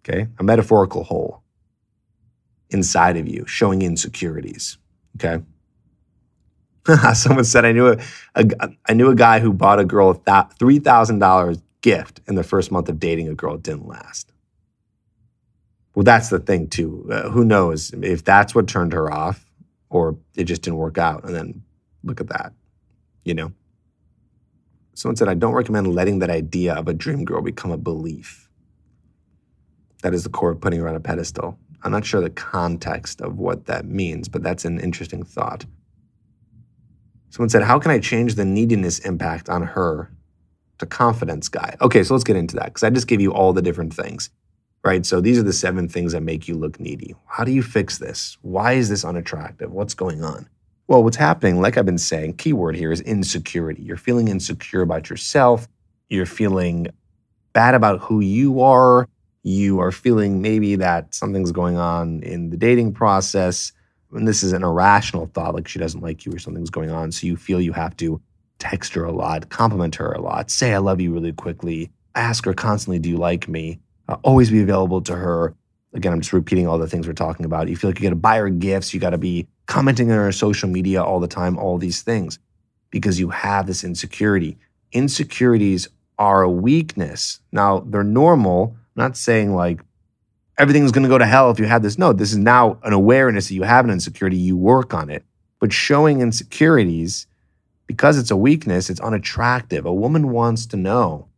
[0.00, 0.26] Okay.
[0.40, 1.44] A metaphorical hole
[2.70, 4.78] inside of you showing insecurities.
[5.14, 5.44] Okay.
[7.14, 7.98] Someone said I knew a,
[8.34, 10.12] a I knew a guy who bought a girl
[10.58, 14.32] three thousand dollars gift in the first month of dating a girl didn't last.
[15.94, 17.08] Well, that's the thing too.
[17.08, 19.52] Uh, who knows if that's what turned her off
[19.88, 21.22] or it just didn't work out.
[21.22, 21.62] And then
[22.02, 22.52] look at that,
[23.22, 23.52] you know?
[24.94, 28.48] Someone said, I don't recommend letting that idea of a dream girl become a belief.
[30.02, 31.56] That is the core of putting her on a pedestal.
[31.84, 35.64] I'm not sure the context of what that means, but that's an interesting thought.
[37.30, 40.10] Someone said, How can I change the neediness impact on her
[40.78, 41.76] the confidence guy.
[41.80, 44.30] Okay, so let's get into that because I just gave you all the different things,
[44.84, 45.04] right?
[45.06, 47.14] So these are the seven things that make you look needy.
[47.26, 48.36] How do you fix this?
[48.42, 49.72] Why is this unattractive?
[49.72, 50.48] What's going on?
[50.88, 53.82] Well, what's happening, like I've been saying, keyword here is insecurity.
[53.82, 55.66] You're feeling insecure about yourself.
[56.08, 56.88] You're feeling
[57.52, 59.08] bad about who you are.
[59.42, 63.72] You are feeling maybe that something's going on in the dating process.
[64.12, 67.10] And this is an irrational thought, like she doesn't like you or something's going on.
[67.10, 68.20] So you feel you have to
[68.58, 72.44] text her a lot, compliment her a lot, say I love you really quickly, ask
[72.44, 73.78] her constantly, do you like me?
[74.08, 75.54] Uh, always be available to her.
[75.92, 77.68] Again, I'm just repeating all the things we're talking about.
[77.68, 80.18] You feel like you got to buy her gifts, you got to be commenting on
[80.18, 82.38] her social media all the time, all these things,
[82.90, 84.58] because you have this insecurity.
[84.92, 85.88] Insecurities
[86.18, 87.40] are a weakness.
[87.52, 88.76] Now, they're normal.
[88.96, 89.80] I'm not saying like
[90.58, 91.98] everything's going to go to hell if you have this.
[91.98, 95.24] No, this is now an awareness that you have an insecurity, you work on it.
[95.58, 97.26] But showing insecurities
[97.86, 99.86] because it's a weakness, it's unattractive.
[99.86, 101.28] A woman wants to know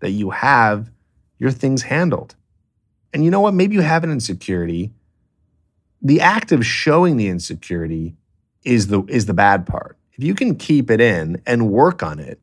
[0.00, 0.90] that you have
[1.38, 2.34] your things handled.
[3.12, 3.54] And you know what?
[3.54, 4.92] Maybe you have an insecurity.
[6.02, 8.14] The act of showing the insecurity
[8.64, 9.96] is the is the bad part.
[10.12, 12.40] If you can keep it in and work on it,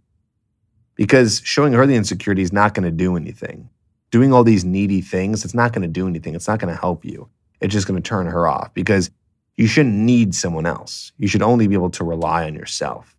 [0.96, 3.70] because showing her the insecurity is not going to do anything.
[4.12, 6.36] Doing all these needy things, it's not going to do anything.
[6.36, 7.30] It's not going to help you.
[7.62, 9.10] It's just going to turn her off because
[9.56, 11.12] you shouldn't need someone else.
[11.18, 13.16] You should only be able to rely on yourself.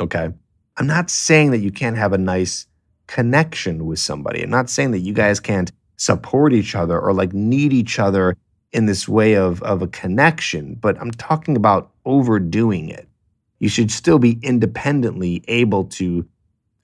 [0.00, 0.30] Okay.
[0.76, 2.66] I'm not saying that you can't have a nice
[3.06, 4.42] connection with somebody.
[4.42, 8.36] I'm not saying that you guys can't support each other or like need each other
[8.72, 13.08] in this way of, of a connection, but I'm talking about overdoing it.
[13.60, 16.26] You should still be independently able to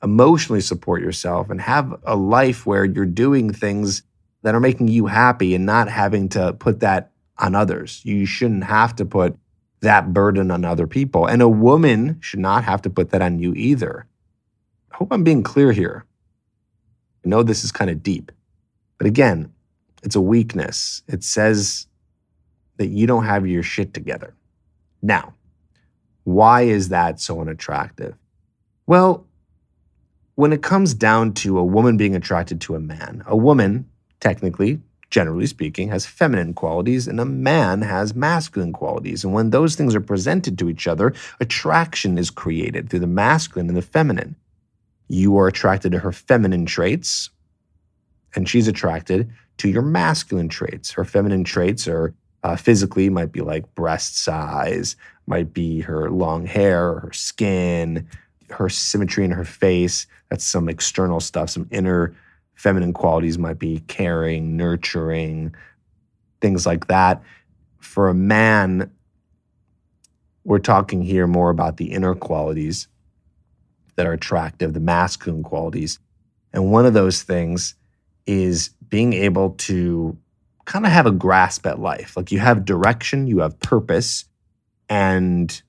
[0.02, 4.02] emotionally support yourself and have a life where you're doing things
[4.42, 8.00] that are making you happy and not having to put that on others.
[8.04, 9.36] You shouldn't have to put
[9.80, 11.26] that burden on other people.
[11.26, 14.06] And a woman should not have to put that on you either.
[14.92, 16.04] I hope I'm being clear here.
[17.24, 18.32] I know this is kind of deep,
[18.98, 19.52] but again,
[20.02, 21.02] it's a weakness.
[21.06, 21.86] It says
[22.76, 24.34] that you don't have your shit together.
[25.02, 25.34] Now,
[26.24, 28.16] why is that so unattractive?
[28.86, 29.26] Well,
[30.34, 33.88] when it comes down to a woman being attracted to a man, a woman,
[34.20, 39.24] technically, generally speaking, has feminine qualities and a man has masculine qualities.
[39.24, 43.68] And when those things are presented to each other, attraction is created through the masculine
[43.68, 44.36] and the feminine.
[45.08, 47.30] You are attracted to her feminine traits,
[48.36, 50.92] and she's attracted to your masculine traits.
[50.92, 54.96] Her feminine traits are uh, physically might be like breast size,
[55.26, 58.08] might be her long hair, her skin,
[58.50, 60.06] her symmetry in her face.
[60.30, 62.14] That's some external stuff, some inner
[62.60, 65.54] feminine qualities might be caring, nurturing,
[66.42, 67.22] things like that.
[67.78, 68.90] For a man,
[70.44, 72.86] we're talking here more about the inner qualities
[73.96, 75.98] that are attractive, the masculine qualities.
[76.52, 77.76] And one of those things
[78.26, 80.18] is being able to
[80.66, 82.14] kind of have a grasp at life.
[82.14, 84.26] Like you have direction, you have purpose,
[84.86, 85.62] and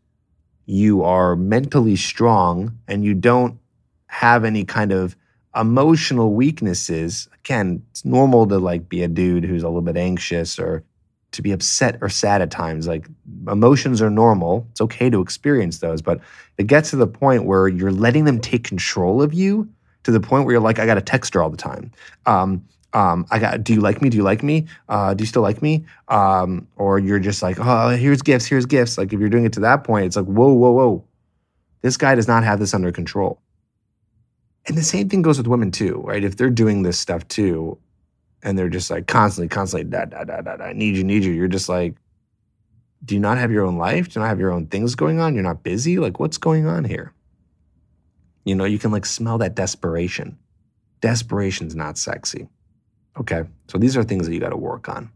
[0.65, 3.59] you are mentally strong and you don't
[4.07, 5.15] have any kind of
[5.55, 10.57] emotional weaknesses again it's normal to like be a dude who's a little bit anxious
[10.57, 10.83] or
[11.31, 13.07] to be upset or sad at times like
[13.49, 16.19] emotions are normal it's okay to experience those but
[16.57, 19.67] it gets to the point where you're letting them take control of you
[20.03, 21.91] to the point where you're like i got to text her all the time
[22.25, 24.09] um, um, I got, do you like me?
[24.09, 24.67] Do you like me?
[24.89, 25.85] Uh, do you still like me?
[26.09, 28.97] Um, or you're just like, oh, here's gifts, here's gifts.
[28.97, 31.03] Like if you're doing it to that point, it's like, whoa, whoa, whoa.
[31.81, 33.41] This guy does not have this under control.
[34.67, 36.23] And the same thing goes with women too, right?
[36.23, 37.77] If they're doing this stuff too,
[38.43, 41.23] and they're just like constantly, constantly, da, da, da, da, da, I need you, need
[41.23, 41.31] you.
[41.31, 41.95] You're just like,
[43.03, 44.09] do you not have your own life?
[44.09, 45.33] Do you not have your own things going on?
[45.33, 45.97] You're not busy?
[45.97, 47.13] Like, what's going on here?
[48.45, 50.37] You know, you can like smell that desperation.
[51.01, 52.47] Desperation's not sexy.
[53.19, 53.43] Okay.
[53.67, 55.11] So these are things that you got to work on.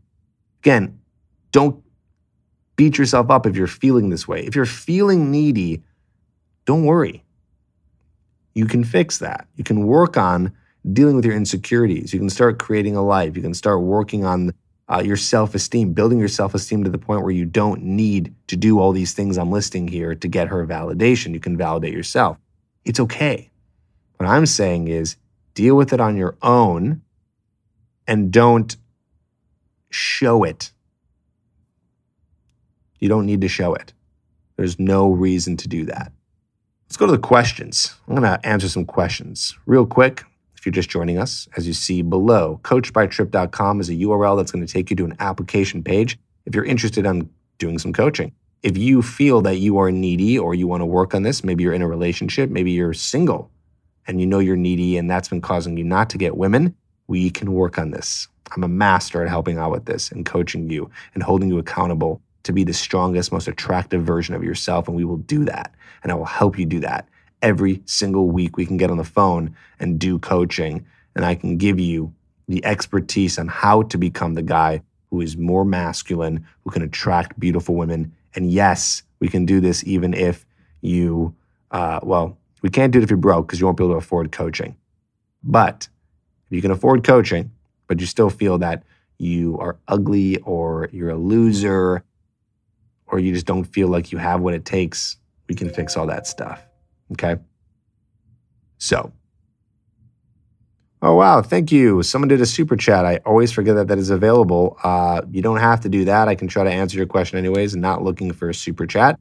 [0.62, 1.00] Again,
[1.52, 1.84] don't
[2.76, 4.42] beat yourself up if you're feeling this way.
[4.42, 5.84] If you're feeling needy,
[6.66, 7.25] don't worry
[8.56, 9.48] you can fix that.
[9.58, 10.52] You can work on
[10.94, 12.14] dealing with your insecurities.
[12.14, 13.36] You can start creating a life.
[13.36, 14.54] You can start working on
[14.88, 18.34] uh, your self esteem, building your self esteem to the point where you don't need
[18.48, 21.34] to do all these things I'm listing here to get her validation.
[21.34, 22.38] You can validate yourself.
[22.86, 23.52] It's okay.
[24.18, 25.18] What I'm saying is
[25.54, 27.02] deal with it on your own
[28.08, 28.78] and don't
[29.90, 30.72] show it.
[33.00, 33.94] You don't need to show it.
[34.56, 36.14] There's no reason to do that.
[36.88, 37.96] Let's go to the questions.
[38.08, 40.24] I'm going to answer some questions real quick.
[40.56, 44.66] If you're just joining us, as you see below, coachedbytrip.com is a URL that's going
[44.66, 48.32] to take you to an application page if you're interested in doing some coaching.
[48.62, 51.64] If you feel that you are needy or you want to work on this, maybe
[51.64, 53.52] you're in a relationship, maybe you're single
[54.08, 56.76] and you know you're needy and that's been causing you not to get women,
[57.08, 58.28] we can work on this.
[58.56, 62.22] I'm a master at helping out with this and coaching you and holding you accountable
[62.46, 64.88] to be the strongest, most attractive version of yourself.
[64.88, 65.74] And we will do that.
[66.04, 67.10] And I will help you do that.
[67.42, 70.86] Every single week, we can get on the phone and do coaching.
[71.16, 72.14] And I can give you
[72.48, 77.40] the expertise on how to become the guy who is more masculine, who can attract
[77.40, 78.14] beautiful women.
[78.36, 80.46] And yes, we can do this even if
[80.82, 81.36] you,
[81.72, 83.98] uh, well, we can't do it if you're broke because you won't be able to
[83.98, 84.76] afford coaching.
[85.44, 85.88] But
[86.46, 87.52] if you can afford coaching,
[87.88, 88.84] but you still feel that
[89.18, 92.04] you are ugly or you're a loser
[93.08, 96.08] or you just don't feel like you have what it takes, we can fix all
[96.08, 96.62] that stuff.
[97.12, 97.38] Okay.
[98.78, 99.14] So,
[101.02, 101.42] oh, wow.
[101.42, 102.04] Thank you.
[102.04, 103.06] Someone did a super chat.
[103.06, 104.78] I always forget that that is available.
[104.84, 106.28] Uh, you don't have to do that.
[106.28, 109.20] I can try to answer your question anyways, not looking for a super chat.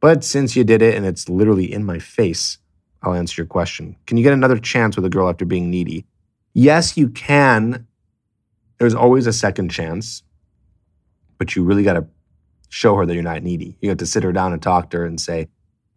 [0.00, 2.58] But since you did it and it's literally in my face,
[3.02, 3.96] I'll answer your question.
[4.06, 6.06] Can you get another chance with a girl after being needy?
[6.54, 7.86] Yes, you can.
[8.78, 10.22] There's always a second chance,
[11.38, 12.06] but you really got to
[12.68, 13.76] show her that you're not needy.
[13.80, 15.48] You have to sit her down and talk to her and say,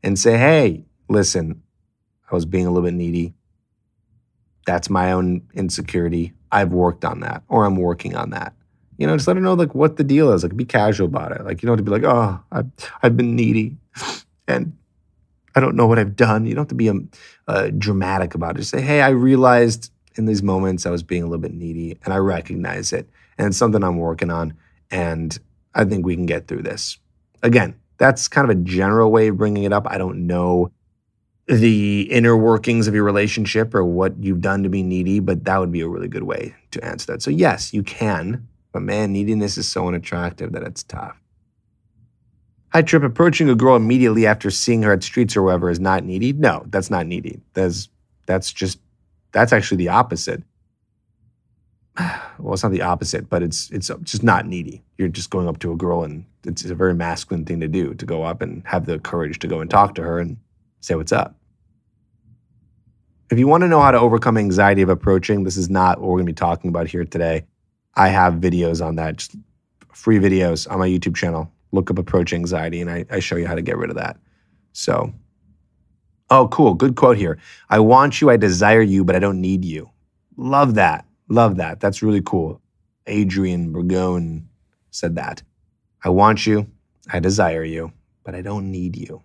[0.04, 1.62] and say, hey, listen,
[2.32, 3.34] I was being a little bit needy.
[4.66, 6.34] That's my own insecurity.
[6.52, 8.54] I've worked on that, or I'm working on that.
[8.98, 10.44] You know, just let her know like what the deal is.
[10.44, 11.44] Like, be casual about it.
[11.44, 12.68] Like, you don't have to be like, oh, I've
[13.02, 13.78] I've been needy,
[14.48, 14.78] and
[15.56, 16.46] I don't know what I've done.
[16.46, 17.10] You don't have to be um,
[17.48, 18.60] uh, dramatic about it.
[18.60, 21.98] Just say, hey, I realized in these moments I was being a little bit needy,
[22.04, 24.54] and I recognize it, and it's something I'm working on,
[24.92, 25.38] and
[25.76, 26.98] I think we can get through this.
[27.44, 29.88] Again, that's kind of a general way of bringing it up.
[29.88, 30.72] I don't know
[31.48, 35.60] the inner workings of your relationship or what you've done to be needy, but that
[35.60, 37.22] would be a really good way to answer that.
[37.22, 41.20] So, yes, you can, but man, neediness is so unattractive that it's tough.
[42.72, 43.02] Hi, Trip.
[43.02, 46.34] Approaching a girl immediately after seeing her at streets or wherever is not needy.
[46.34, 47.42] No, that's not needy.
[47.54, 47.90] That's
[48.28, 48.80] that's just
[49.32, 50.44] that's actually the opposite.
[52.40, 54.82] Well, it's not the opposite, but it's it's just not needy.
[54.98, 57.94] You're just going up to a girl, and it's a very masculine thing to do
[57.96, 60.38] to go up and have the courage to go and talk to her and
[60.80, 61.36] say what's up.
[63.30, 66.08] If you want to know how to overcome anxiety of approaching, this is not what
[66.08, 67.46] we're going to be talking about here today.
[67.96, 69.36] I have videos on that, just
[69.94, 71.52] free videos on my YouTube channel.
[71.74, 74.18] Look up approach anxiety, and I, I show you how to get rid of that.
[74.72, 75.14] So,
[76.30, 76.74] oh, cool.
[76.74, 77.38] Good quote here.
[77.70, 79.90] I want you, I desire you, but I don't need you.
[80.38, 81.06] Love that.
[81.30, 81.80] Love that.
[81.80, 82.62] That's really cool.
[83.08, 84.44] Adrian Burgone
[84.92, 85.44] said that.
[86.04, 86.68] I want you,
[87.12, 87.92] I desire you,
[88.24, 89.22] but I don't need you.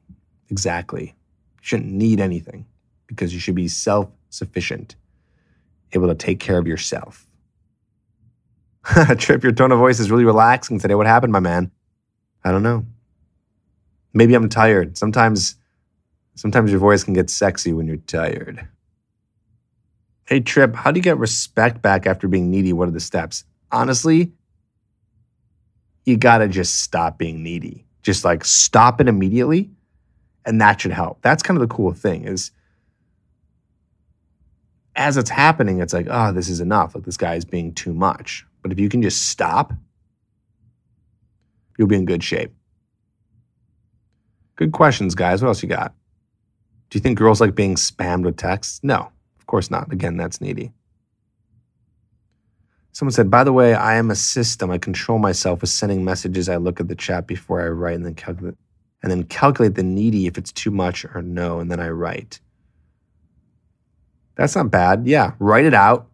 [0.51, 1.15] Exactly.
[1.57, 2.67] You shouldn't need anything
[3.07, 4.97] because you should be self sufficient,
[5.93, 7.27] able to take care of yourself.
[9.19, 10.95] Trip, your tone of voice is really relaxing today.
[10.95, 11.71] What happened, my man?
[12.45, 12.85] I don't know.
[14.13, 14.99] Maybe I'm tired.
[14.99, 15.57] Sometimes
[16.35, 18.69] sometimes your voice can get sexy when you're tired.
[20.27, 22.73] Hey Trip, how do you get respect back after being needy?
[22.73, 23.45] What are the steps?
[23.71, 24.33] Honestly,
[26.05, 27.85] you got to just stop being needy.
[28.03, 29.71] Just like stop it immediately
[30.45, 31.21] and that should help.
[31.23, 32.51] That's kind of the cool thing is
[34.97, 36.95] as it's happening, it's like, oh, this is enough.
[36.95, 38.47] Like this guy is being too much.
[38.63, 39.73] But if you can just stop,
[41.77, 42.53] you'll be in good shape.
[44.57, 45.43] Good questions, guys.
[45.43, 45.95] What else you got?
[46.91, 48.81] Do you think girls like being spammed with texts?
[48.85, 49.11] No,
[49.45, 49.93] of course not.
[49.93, 50.73] Again, that's needy.
[52.93, 54.71] Someone said, by the way, I am a system.
[54.71, 56.49] I control myself with sending messages.
[56.49, 58.57] I look at the chat before I write and then calculate
[59.03, 62.41] and then calculate the needy if it's too much or no, and then I write.
[64.35, 65.07] That's not bad.
[65.07, 66.09] Yeah, write it out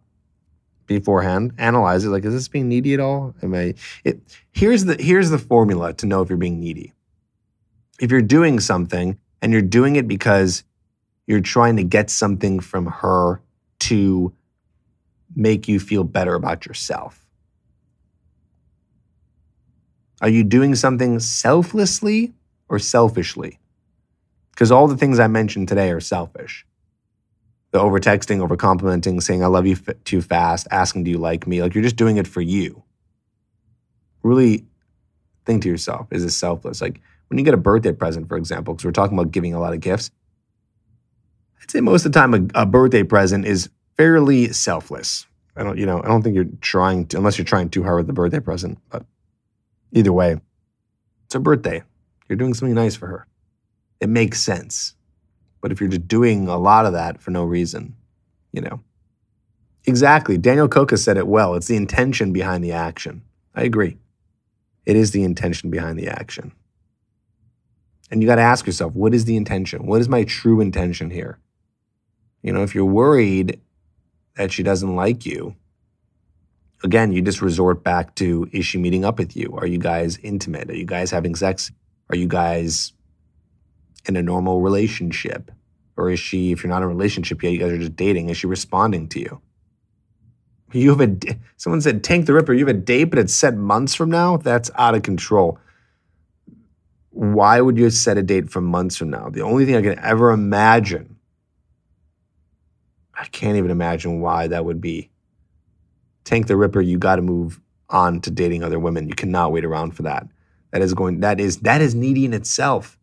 [0.87, 1.53] beforehand.
[1.57, 2.09] Analyze it.
[2.09, 3.33] Like, is this being needy at all?
[3.41, 3.75] Am I?
[4.03, 4.19] It,
[4.51, 6.91] here's the here's the formula to know if you're being needy.
[8.01, 10.65] If you're doing something and you're doing it because
[11.31, 13.41] you're trying to get something from her
[13.79, 14.33] to
[15.33, 17.25] make you feel better about yourself.
[20.21, 22.33] Are you doing something selflessly
[22.67, 23.59] or selfishly?
[24.51, 26.65] Because all the things I mentioned today are selfish
[27.71, 31.17] the over texting, over complimenting, saying I love you f- too fast, asking do you
[31.17, 31.61] like me?
[31.61, 32.83] Like you're just doing it for you.
[34.23, 34.65] Really
[35.45, 36.81] think to yourself, is this selfless?
[36.81, 39.59] Like when you get a birthday present, for example, because we're talking about giving a
[39.61, 40.11] lot of gifts,
[41.61, 45.27] I'd say most of the time a, a birthday present is fairly selfless.
[45.55, 47.97] I don't, you know, I don't think you're trying to, unless you're trying too hard
[47.97, 48.79] with the birthday present.
[48.89, 49.05] But
[49.91, 50.39] either way,
[51.25, 51.83] it's her birthday.
[52.27, 53.27] You're doing something nice for her.
[53.99, 54.95] It makes sense.
[55.61, 57.95] But if you're just doing a lot of that for no reason,
[58.51, 58.79] you know.
[59.85, 60.37] Exactly.
[60.37, 61.55] Daniel Coca said it well.
[61.55, 63.23] It's the intention behind the action.
[63.53, 63.97] I agree.
[64.85, 66.53] It is the intention behind the action.
[68.09, 69.85] And you got to ask yourself, what is the intention?
[69.85, 71.39] What is my true intention here?
[72.41, 73.59] You know, if you're worried
[74.35, 75.55] that she doesn't like you,
[76.83, 79.55] again, you just resort back to is she meeting up with you?
[79.57, 80.69] Are you guys intimate?
[80.69, 81.71] Are you guys having sex?
[82.09, 82.93] Are you guys
[84.05, 85.51] in a normal relationship?
[85.97, 88.29] Or is she, if you're not in a relationship yet, you guys are just dating,
[88.29, 89.41] is she responding to you?
[90.73, 91.17] You have a,
[91.57, 94.37] someone said, Tank the Ripper, you have a date, but it's set months from now?
[94.37, 95.59] That's out of control.
[97.09, 99.29] Why would you set a date for months from now?
[99.29, 101.10] The only thing I can ever imagine,
[103.21, 105.11] I can't even imagine why that would be.
[106.23, 109.07] Tank the Ripper, you got to move on to dating other women.
[109.07, 110.27] You cannot wait around for that.
[110.71, 112.97] That is going, that is, that is needy in itself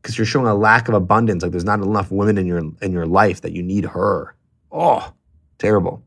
[0.00, 1.42] because you're showing a lack of abundance.
[1.42, 4.36] Like there's not enough women in your in your life that you need her.
[4.70, 5.12] Oh,
[5.58, 6.02] terrible.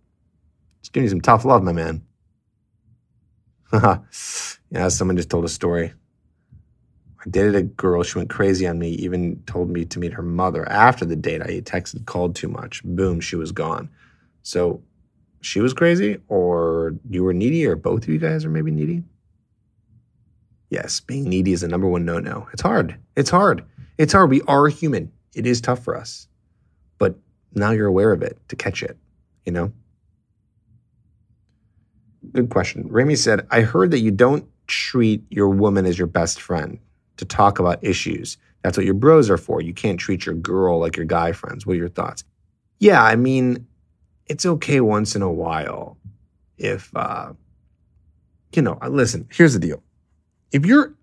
[0.80, 2.04] It's giving you some tough love, my man.
[3.74, 5.94] yeah, someone just told a story.
[7.26, 8.04] I dated a girl.
[8.04, 8.90] She went crazy on me.
[8.90, 11.42] Even told me to meet her mother after the date.
[11.42, 12.84] I texted, called too much.
[12.84, 13.90] Boom, she was gone.
[14.42, 14.82] So
[15.42, 19.04] she was crazy, or you were needy, or both of you guys are maybe needy.
[20.70, 22.48] Yes, being needy is the number one no no.
[22.52, 22.98] It's hard.
[23.16, 23.64] It's hard.
[23.98, 24.30] It's hard.
[24.30, 25.12] We are human.
[25.36, 26.28] It is tough for us.
[26.98, 27.16] But
[27.54, 28.98] now you're aware of it to catch it,
[29.46, 29.72] you know?
[32.32, 32.88] Good question.
[32.88, 36.80] Remy said, I heard that you don't treat your woman as your best friend
[37.18, 38.38] to talk about issues.
[38.64, 39.62] That's what your bros are for.
[39.62, 41.66] You can't treat your girl like your guy friends.
[41.66, 42.24] What are your thoughts?
[42.80, 43.68] Yeah, I mean,
[44.28, 45.98] it's okay once in a while
[46.58, 47.34] if, uh,
[48.56, 49.84] you know, listen, here's the deal.
[50.52, 50.94] If you're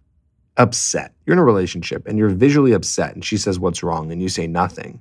[0.61, 1.14] upset.
[1.24, 4.12] You're in a relationship and you're visually upset, and she says, What's wrong?
[4.12, 5.00] And you say nothing.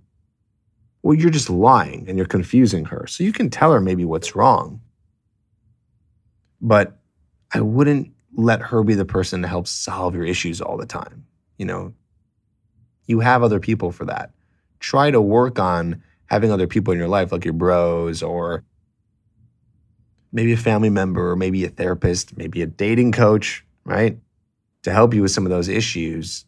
[1.01, 3.05] Well, you're just lying and you're confusing her.
[3.07, 4.81] So you can tell her maybe what's wrong.
[6.61, 6.97] But
[7.53, 11.25] I wouldn't let her be the person to help solve your issues all the time.
[11.57, 11.93] You know,
[13.05, 14.31] you have other people for that.
[14.79, 18.63] Try to work on having other people in your life, like your bros or
[20.31, 24.17] maybe a family member or maybe a therapist, maybe a dating coach, right?
[24.83, 26.45] To help you with some of those issues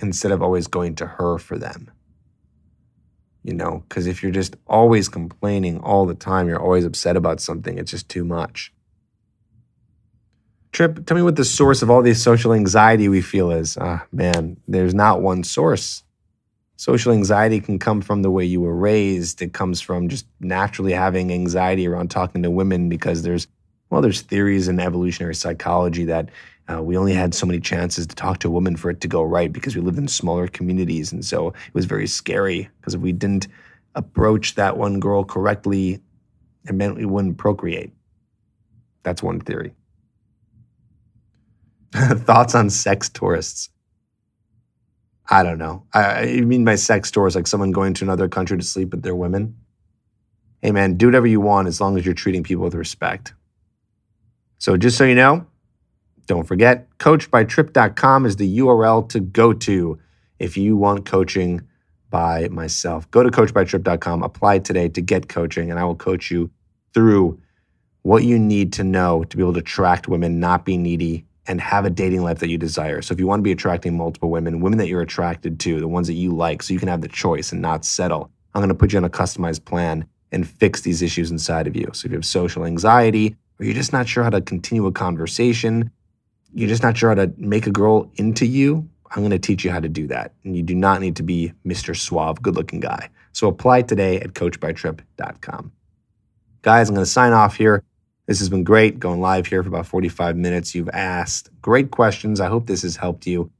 [0.00, 1.90] instead of always going to her for them.
[3.44, 7.40] You know, because if you're just always complaining all the time, you're always upset about
[7.40, 8.72] something, it's just too much.
[10.72, 13.78] Trip, tell me what the source of all this social anxiety we feel is.
[13.80, 16.02] Ah, man, there's not one source.
[16.76, 19.42] Social anxiety can come from the way you were raised.
[19.42, 23.48] It comes from just naturally having anxiety around talking to women because there's,
[23.90, 26.28] well, there's theories in evolutionary psychology that
[26.70, 29.08] uh, we only had so many chances to talk to a woman for it to
[29.08, 31.12] go right because we lived in smaller communities.
[31.12, 33.48] And so it was very scary because if we didn't
[33.94, 36.00] approach that one girl correctly,
[36.68, 37.90] it meant we wouldn't procreate.
[39.02, 39.72] That's one theory.
[41.94, 43.70] Thoughts on sex tourists?
[45.30, 45.84] I don't know.
[45.92, 49.02] I, I mean by sex tourists like someone going to another country to sleep with
[49.02, 49.56] their women.
[50.62, 53.34] Hey man, do whatever you want as long as you're treating people with respect.
[54.58, 55.46] So just so you know,
[56.26, 59.98] don't forget, coachedbytrip.com is the URL to go to
[60.38, 61.62] if you want coaching
[62.10, 63.10] by myself.
[63.10, 66.50] Go to coachedbytrip.com, apply today to get coaching, and I will coach you
[66.92, 67.40] through
[68.02, 71.60] what you need to know to be able to attract women, not be needy, and
[71.60, 73.02] have a dating life that you desire.
[73.02, 75.88] So if you want to be attracting multiple women, women that you're attracted to, the
[75.88, 78.68] ones that you like, so you can have the choice and not settle, I'm going
[78.68, 81.88] to put you on a customized plan and fix these issues inside of you.
[81.94, 84.92] So if you have social anxiety, or you're just not sure how to continue a
[84.92, 85.90] conversation,
[86.54, 89.64] you're just not sure how to make a girl into you, I'm going to teach
[89.64, 90.34] you how to do that.
[90.44, 91.96] And you do not need to be Mr.
[91.96, 93.08] Suave, good looking guy.
[93.32, 95.72] So apply today at coachedbytrip.com.
[96.62, 97.82] Guys, I'm going to sign off here.
[98.28, 100.74] This has been great going live here for about 45 minutes.
[100.74, 102.40] You've asked great questions.
[102.40, 103.50] I hope this has helped you.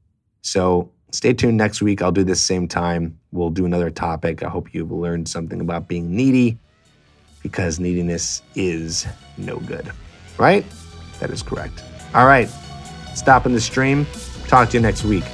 [0.42, 2.02] So stay tuned next week.
[2.02, 3.18] I'll do this same time.
[3.32, 4.42] We'll do another topic.
[4.42, 6.58] I hope you've learned something about being needy
[7.42, 9.06] because neediness is
[9.38, 9.90] no good,
[10.36, 10.66] right?
[11.20, 11.82] That is correct.
[12.14, 12.50] All right,
[13.14, 14.06] stopping the stream.
[14.48, 15.24] Talk to you next week.